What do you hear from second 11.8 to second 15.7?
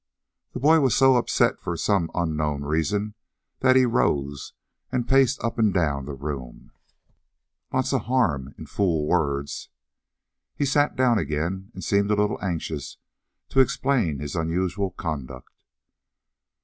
seemed a little anxious to explain his unusual conduct.